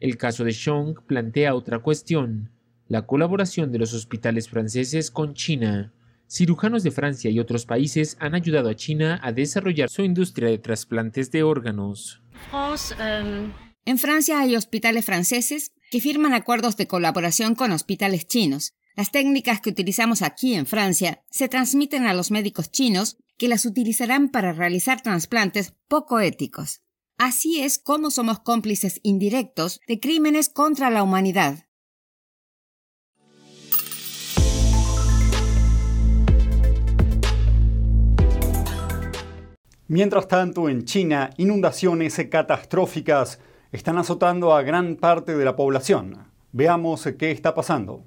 El 0.00 0.16
caso 0.16 0.44
de 0.44 0.52
Chong 0.52 1.00
plantea 1.06 1.54
otra 1.54 1.80
cuestión, 1.80 2.50
la 2.86 3.06
colaboración 3.06 3.72
de 3.72 3.78
los 3.78 3.92
hospitales 3.94 4.48
franceses 4.48 5.10
con 5.10 5.34
China. 5.34 5.92
Cirujanos 6.30 6.82
de 6.82 6.90
Francia 6.90 7.30
y 7.30 7.40
otros 7.40 7.66
países 7.66 8.16
han 8.20 8.34
ayudado 8.34 8.68
a 8.68 8.76
China 8.76 9.18
a 9.22 9.32
desarrollar 9.32 9.88
su 9.88 10.02
industria 10.02 10.48
de 10.48 10.58
trasplantes 10.58 11.30
de 11.32 11.42
órganos. 11.42 12.22
Um, 12.52 13.52
en 13.84 13.98
Francia 13.98 14.40
hay 14.40 14.54
hospitales 14.54 15.04
franceses 15.04 15.72
que 15.90 16.00
firman 16.00 16.34
acuerdos 16.34 16.76
de 16.76 16.86
colaboración 16.86 17.54
con 17.54 17.72
hospitales 17.72 18.26
chinos. 18.26 18.74
Las 18.94 19.10
técnicas 19.10 19.60
que 19.60 19.70
utilizamos 19.70 20.22
aquí 20.22 20.54
en 20.54 20.66
Francia 20.66 21.22
se 21.30 21.48
transmiten 21.48 22.06
a 22.06 22.14
los 22.14 22.30
médicos 22.30 22.70
chinos 22.70 23.16
que 23.36 23.48
las 23.48 23.64
utilizarán 23.64 24.28
para 24.28 24.52
realizar 24.52 25.00
trasplantes 25.00 25.74
poco 25.88 26.20
éticos. 26.20 26.82
Así 27.20 27.60
es 27.60 27.80
como 27.80 28.12
somos 28.12 28.38
cómplices 28.38 29.00
indirectos 29.02 29.80
de 29.88 29.98
crímenes 29.98 30.48
contra 30.48 30.88
la 30.88 31.02
humanidad. 31.02 31.66
Mientras 39.88 40.28
tanto, 40.28 40.68
en 40.68 40.84
China, 40.84 41.30
inundaciones 41.38 42.24
catastróficas 42.30 43.40
están 43.72 43.98
azotando 43.98 44.54
a 44.54 44.62
gran 44.62 44.94
parte 44.94 45.36
de 45.36 45.44
la 45.44 45.56
población. 45.56 46.30
Veamos 46.52 47.08
qué 47.18 47.32
está 47.32 47.52
pasando. 47.52 48.04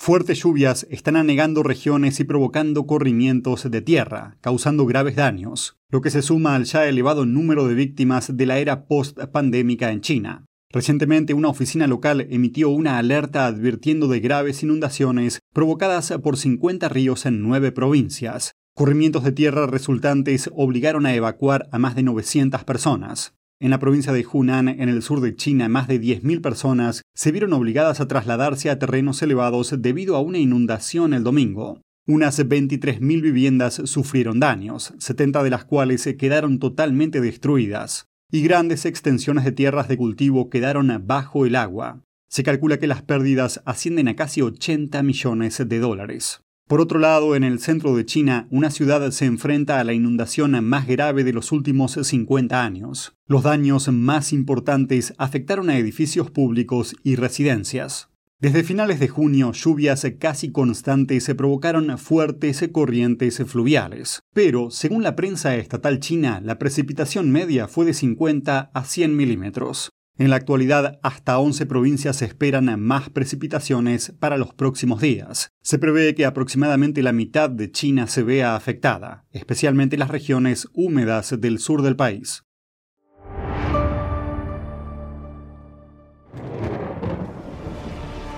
Fuertes 0.00 0.44
lluvias 0.44 0.86
están 0.90 1.16
anegando 1.16 1.64
regiones 1.64 2.20
y 2.20 2.24
provocando 2.24 2.86
corrimientos 2.86 3.68
de 3.68 3.82
tierra, 3.82 4.38
causando 4.40 4.86
graves 4.86 5.16
daños, 5.16 5.76
lo 5.90 6.02
que 6.02 6.10
se 6.10 6.22
suma 6.22 6.54
al 6.54 6.66
ya 6.66 6.86
elevado 6.86 7.26
número 7.26 7.66
de 7.66 7.74
víctimas 7.74 8.36
de 8.36 8.46
la 8.46 8.58
era 8.58 8.86
post-pandémica 8.86 9.90
en 9.90 10.00
China. 10.00 10.44
Recientemente 10.70 11.34
una 11.34 11.48
oficina 11.48 11.88
local 11.88 12.28
emitió 12.30 12.70
una 12.70 12.98
alerta 12.98 13.46
advirtiendo 13.46 14.06
de 14.06 14.20
graves 14.20 14.62
inundaciones 14.62 15.40
provocadas 15.52 16.14
por 16.22 16.36
50 16.36 16.88
ríos 16.88 17.26
en 17.26 17.42
nueve 17.42 17.72
provincias. 17.72 18.52
Corrimientos 18.74 19.24
de 19.24 19.32
tierra 19.32 19.66
resultantes 19.66 20.48
obligaron 20.54 21.06
a 21.06 21.14
evacuar 21.16 21.68
a 21.72 21.80
más 21.80 21.96
de 21.96 22.04
900 22.04 22.62
personas. 22.62 23.34
En 23.60 23.70
la 23.70 23.80
provincia 23.80 24.12
de 24.12 24.24
Hunan, 24.24 24.68
en 24.68 24.88
el 24.88 25.02
sur 25.02 25.20
de 25.20 25.34
China, 25.34 25.68
más 25.68 25.88
de 25.88 26.00
10.000 26.00 26.40
personas 26.40 27.02
se 27.12 27.32
vieron 27.32 27.52
obligadas 27.52 28.00
a 28.00 28.06
trasladarse 28.06 28.70
a 28.70 28.78
terrenos 28.78 29.20
elevados 29.20 29.74
debido 29.82 30.14
a 30.14 30.20
una 30.20 30.38
inundación 30.38 31.12
el 31.12 31.24
domingo. 31.24 31.82
Unas 32.06 32.38
23.000 32.38 33.20
viviendas 33.20 33.82
sufrieron 33.84 34.38
daños, 34.38 34.94
70 34.98 35.42
de 35.42 35.50
las 35.50 35.64
cuales 35.64 36.08
quedaron 36.16 36.60
totalmente 36.60 37.20
destruidas, 37.20 38.06
y 38.30 38.42
grandes 38.42 38.84
extensiones 38.84 39.44
de 39.44 39.50
tierras 39.50 39.88
de 39.88 39.96
cultivo 39.96 40.50
quedaron 40.50 41.02
bajo 41.04 41.44
el 41.44 41.56
agua. 41.56 42.04
Se 42.28 42.44
calcula 42.44 42.78
que 42.78 42.86
las 42.86 43.02
pérdidas 43.02 43.60
ascienden 43.64 44.06
a 44.06 44.14
casi 44.14 44.40
80 44.40 45.02
millones 45.02 45.60
de 45.66 45.78
dólares. 45.80 46.42
Por 46.68 46.82
otro 46.82 46.98
lado, 46.98 47.34
en 47.34 47.44
el 47.44 47.60
centro 47.60 47.96
de 47.96 48.04
China, 48.04 48.46
una 48.50 48.70
ciudad 48.70 49.10
se 49.10 49.24
enfrenta 49.24 49.80
a 49.80 49.84
la 49.84 49.94
inundación 49.94 50.52
más 50.62 50.86
grave 50.86 51.24
de 51.24 51.32
los 51.32 51.50
últimos 51.50 51.92
50 51.92 52.62
años. 52.62 53.16
Los 53.26 53.44
daños 53.44 53.88
más 53.88 54.34
importantes 54.34 55.14
afectaron 55.16 55.70
a 55.70 55.78
edificios 55.78 56.30
públicos 56.30 56.94
y 57.02 57.16
residencias. 57.16 58.10
Desde 58.38 58.64
finales 58.64 59.00
de 59.00 59.08
junio, 59.08 59.52
lluvias 59.52 60.06
casi 60.18 60.52
constantes 60.52 61.24
se 61.24 61.34
provocaron 61.34 61.96
fuertes 61.96 62.62
corrientes 62.70 63.42
fluviales. 63.46 64.20
Pero, 64.34 64.70
según 64.70 65.02
la 65.02 65.16
prensa 65.16 65.56
estatal 65.56 66.00
china, 66.00 66.42
la 66.44 66.58
precipitación 66.58 67.32
media 67.32 67.66
fue 67.66 67.86
de 67.86 67.94
50 67.94 68.70
a 68.74 68.84
100 68.84 69.16
milímetros. 69.16 69.90
En 70.18 70.30
la 70.30 70.36
actualidad, 70.36 70.98
hasta 71.04 71.38
11 71.38 71.64
provincias 71.66 72.22
esperan 72.22 72.80
más 72.80 73.08
precipitaciones 73.08 74.12
para 74.18 74.36
los 74.36 74.52
próximos 74.52 75.00
días. 75.00 75.52
Se 75.62 75.78
prevé 75.78 76.12
que 76.16 76.26
aproximadamente 76.26 77.04
la 77.04 77.12
mitad 77.12 77.48
de 77.48 77.70
China 77.70 78.08
se 78.08 78.24
vea 78.24 78.56
afectada, 78.56 79.26
especialmente 79.30 79.96
las 79.96 80.08
regiones 80.08 80.66
húmedas 80.72 81.40
del 81.40 81.60
sur 81.60 81.82
del 81.82 81.94
país. 81.94 82.42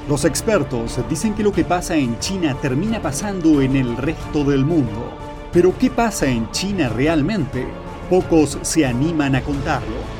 Los 0.06 0.26
expertos 0.26 1.00
dicen 1.08 1.32
que 1.34 1.42
lo 1.42 1.52
que 1.52 1.64
pasa 1.64 1.96
en 1.96 2.18
China 2.18 2.58
termina 2.60 3.00
pasando 3.00 3.62
en 3.62 3.76
el 3.76 3.96
resto 3.96 4.44
del 4.44 4.66
mundo. 4.66 5.16
Pero 5.50 5.72
¿qué 5.78 5.88
pasa 5.88 6.26
en 6.26 6.50
China 6.50 6.90
realmente? 6.90 7.66
Pocos 8.10 8.58
se 8.60 8.84
animan 8.84 9.34
a 9.34 9.40
contarlo. 9.40 10.19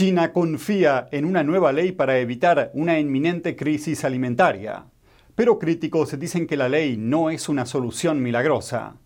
China 0.00 0.32
confía 0.32 1.08
en 1.12 1.26
una 1.26 1.44
nueva 1.44 1.74
ley 1.74 1.92
para 1.92 2.18
evitar 2.20 2.70
una 2.72 2.98
inminente 2.98 3.54
crisis 3.54 4.02
alimentaria. 4.02 4.86
Pero 5.34 5.58
críticos 5.58 6.18
dicen 6.18 6.46
que 6.46 6.56
la 6.56 6.70
ley 6.70 6.96
no 6.96 7.28
es 7.28 7.50
una 7.50 7.66
solución 7.66 8.22
milagrosa. 8.22 8.96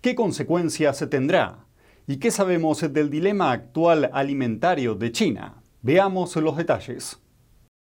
¿Qué 0.00 0.14
consecuencias 0.14 1.06
tendrá? 1.10 1.66
¿Y 2.06 2.16
qué 2.16 2.30
sabemos 2.30 2.80
del 2.90 3.10
dilema 3.10 3.52
actual 3.52 4.08
alimentario 4.10 4.94
de 4.94 5.12
China? 5.12 5.62
Veamos 5.82 6.34
los 6.36 6.56
detalles. 6.56 7.20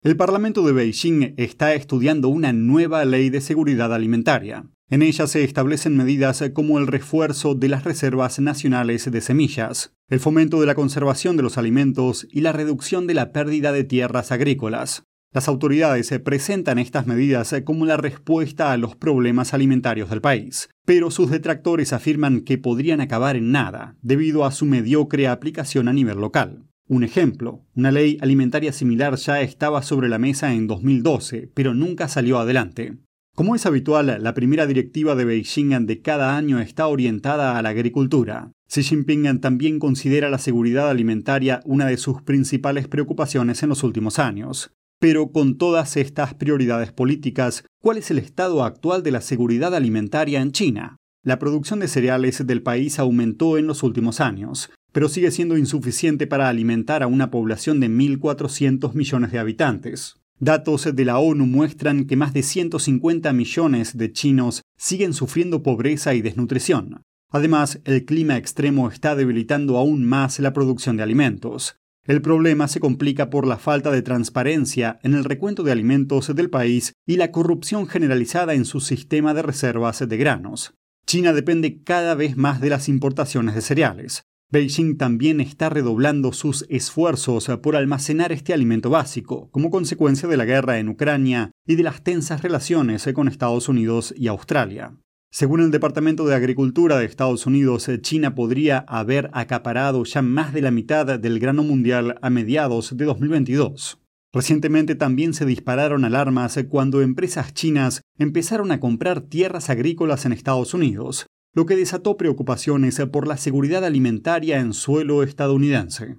El 0.04 0.16
Parlamento 0.16 0.62
de 0.62 0.74
Beijing 0.74 1.34
está 1.38 1.74
estudiando 1.74 2.28
una 2.28 2.54
nueva 2.54 3.06
ley 3.06 3.32
de 3.32 3.42
seguridad 3.42 3.92
alimentaria. 3.92 4.66
En 4.92 5.02
ella 5.02 5.26
se 5.26 5.46
establecen 5.46 5.96
medidas 5.96 6.44
como 6.54 6.78
el 6.78 6.86
refuerzo 6.86 7.56
de 7.56 7.70
las 7.70 7.86
reservas 7.86 8.40
nacionales 8.40 9.10
de 9.10 9.22
semillas, 9.22 9.94
el 10.10 10.20
fomento 10.20 10.60
de 10.60 10.68
la 10.68 10.76
conservación 10.76 11.38
de 11.38 11.44
los 11.44 11.58
alimentos 11.58 12.28
y 12.30 12.42
la 12.42 12.52
reducción 12.52 13.08
de 13.08 13.14
la 13.14 13.32
pérdida 13.32 13.72
de 13.72 13.86
tierras 13.86 14.34
agrícolas. 14.34 15.04
Las 15.34 15.48
autoridades 15.48 16.12
presentan 16.26 16.78
estas 16.78 17.08
medidas 17.08 17.56
como 17.64 17.86
la 17.86 17.96
respuesta 17.96 18.74
a 18.74 18.78
los 18.78 18.98
problemas 18.98 19.54
alimentarios 19.54 20.10
del 20.10 20.20
país, 20.20 20.70
pero 20.86 21.10
sus 21.10 21.32
detractores 21.32 21.94
afirman 21.94 22.42
que 22.42 22.58
podrían 22.58 23.00
acabar 23.00 23.38
en 23.38 23.54
nada 23.54 23.96
debido 24.02 24.44
a 24.44 24.52
su 24.52 24.66
mediocre 24.66 25.30
aplicación 25.30 25.88
a 25.88 25.94
nivel 25.94 26.18
local. 26.18 26.66
Un 26.90 27.06
ejemplo, 27.06 27.66
una 27.78 27.92
ley 27.92 28.18
alimentaria 28.20 28.74
similar 28.74 29.16
ya 29.16 29.40
estaba 29.40 29.84
sobre 29.84 30.10
la 30.10 30.20
mesa 30.20 30.54
en 30.54 30.68
2012, 30.68 31.50
pero 31.54 31.74
nunca 31.74 32.10
salió 32.10 32.40
adelante. 32.40 32.98
Como 33.36 33.56
es 33.56 33.66
habitual, 33.66 34.18
la 34.22 34.34
primera 34.34 34.68
directiva 34.68 35.16
de 35.16 35.24
Beijing 35.24 35.86
de 35.86 36.02
cada 36.02 36.36
año 36.36 36.60
está 36.60 36.88
orientada 36.88 37.58
a 37.58 37.62
la 37.62 37.70
agricultura. 37.70 38.52
Xi 38.68 38.84
Jinping 38.84 39.40
también 39.40 39.80
considera 39.80 40.30
la 40.30 40.38
seguridad 40.38 40.90
alimentaria 40.90 41.62
una 41.66 41.86
de 41.86 41.98
sus 41.98 42.22
principales 42.22 42.88
preocupaciones 42.88 43.64
en 43.64 43.70
los 43.70 43.84
últimos 43.84 44.20
años. 44.20 44.72
Pero 45.00 45.32
con 45.32 45.58
todas 45.58 45.98
estas 45.98 46.34
prioridades 46.36 46.92
políticas, 46.92 47.64
¿cuál 47.82 47.98
es 47.98 48.12
el 48.12 48.20
estado 48.20 48.64
actual 48.64 49.02
de 49.02 49.12
la 49.12 49.22
seguridad 49.22 49.74
alimentaria 49.74 50.42
en 50.42 50.52
China? 50.52 50.98
La 51.24 51.40
producción 51.40 51.80
de 51.80 51.88
cereales 51.88 52.46
del 52.46 52.62
país 52.62 53.00
aumentó 53.00 53.58
en 53.58 53.66
los 53.66 53.82
últimos 53.82 54.20
años, 54.20 54.70
pero 54.92 55.10
sigue 55.10 55.32
siendo 55.32 55.58
insuficiente 55.58 56.28
para 56.28 56.50
alimentar 56.50 57.02
a 57.02 57.08
una 57.08 57.32
población 57.32 57.80
de 57.80 57.90
1.400 57.90 58.94
millones 58.94 59.32
de 59.32 59.40
habitantes. 59.40 60.21
Datos 60.44 60.90
de 60.92 61.06
la 61.06 61.20
ONU 61.20 61.46
muestran 61.46 62.06
que 62.06 62.16
más 62.16 62.34
de 62.34 62.42
150 62.42 63.32
millones 63.32 63.96
de 63.96 64.12
chinos 64.12 64.64
siguen 64.76 65.14
sufriendo 65.14 65.62
pobreza 65.62 66.16
y 66.16 66.24
desnutrición. 66.24 67.04
Además, 67.30 67.80
el 67.86 68.06
clima 68.06 68.38
extremo 68.38 68.90
está 68.90 69.16
debilitando 69.16 69.78
aún 69.78 70.04
más 70.04 70.40
la 70.40 70.52
producción 70.52 70.98
de 70.98 71.04
alimentos. 71.04 71.76
El 72.06 72.24
problema 72.24 72.68
se 72.68 72.80
complica 72.80 73.30
por 73.30 73.46
la 73.46 73.60
falta 73.60 73.92
de 73.92 74.02
transparencia 74.02 74.98
en 75.04 75.14
el 75.14 75.26
recuento 75.26 75.62
de 75.62 75.74
alimentos 75.74 76.36
del 76.36 76.50
país 76.50 76.94
y 77.06 77.18
la 77.18 77.32
corrupción 77.32 77.86
generalizada 77.86 78.56
en 78.56 78.66
su 78.66 78.80
sistema 78.80 79.36
de 79.36 79.44
reservas 79.44 80.00
de 80.10 80.18
granos. 80.18 80.74
China 81.06 81.34
depende 81.34 81.84
cada 81.84 82.16
vez 82.16 82.36
más 82.36 82.62
de 82.62 82.72
las 82.72 82.90
importaciones 82.90 83.54
de 83.54 83.62
cereales. 83.62 84.24
Beijing 84.52 84.98
también 84.98 85.40
está 85.40 85.70
redoblando 85.70 86.34
sus 86.34 86.66
esfuerzos 86.68 87.50
por 87.64 87.78
almacenar 87.78 88.34
este 88.34 88.54
alimento 88.54 88.90
básico, 88.90 89.50
como 89.52 89.70
consecuencia 89.70 90.28
de 90.28 90.36
la 90.36 90.44
guerra 90.44 90.78
en 90.78 90.90
Ucrania 90.90 91.52
y 91.66 91.76
de 91.76 91.84
las 91.84 92.04
tensas 92.04 92.42
relaciones 92.42 93.08
con 93.14 93.30
Estados 93.30 93.70
Unidos 93.70 94.14
y 94.18 94.28
Australia. 94.28 94.98
Según 95.32 95.62
el 95.62 95.72
Departamento 95.72 96.26
de 96.26 96.36
Agricultura 96.36 96.98
de 96.98 97.06
Estados 97.06 97.46
Unidos, 97.46 97.90
China 98.02 98.36
podría 98.36 98.80
haber 98.80 99.30
acaparado 99.32 100.04
ya 100.04 100.22
más 100.22 100.54
de 100.54 100.62
la 100.62 100.72
mitad 100.72 101.18
del 101.18 101.40
grano 101.40 101.64
mundial 101.64 102.20
a 102.22 102.30
mediados 102.30 102.98
de 102.98 103.06
2022. 103.06 104.02
Recientemente 104.34 104.96
también 104.96 105.34
se 105.34 105.46
dispararon 105.46 106.04
alarmas 106.04 106.60
cuando 106.68 107.02
empresas 107.02 107.54
chinas 107.54 108.02
empezaron 108.18 108.74
a 108.74 108.82
comprar 108.82 109.22
tierras 109.22 109.70
agrícolas 109.70 110.26
en 110.26 110.34
Estados 110.34 110.74
Unidos, 110.74 111.28
lo 111.54 111.66
que 111.66 111.76
desató 111.76 112.16
preocupaciones 112.16 113.02
por 113.12 113.28
la 113.28 113.38
seguridad 113.38 113.84
alimentaria 113.84 114.60
en 114.60 114.74
suelo 114.74 115.24
estadounidense. 115.24 116.18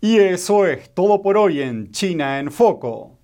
Y 0.00 0.18
eso 0.18 0.66
es 0.66 0.92
todo 0.92 1.22
por 1.22 1.38
hoy 1.38 1.62
en 1.62 1.90
China 1.90 2.38
en 2.38 2.50
Foco. 2.50 3.18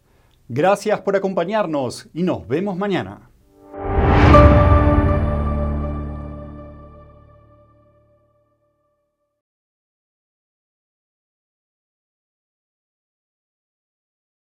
Gracias 0.48 1.00
por 1.02 1.14
acompañarnos 1.14 2.08
y 2.14 2.22
nos 2.22 2.48
vemos 2.48 2.76
mañana. 2.78 3.29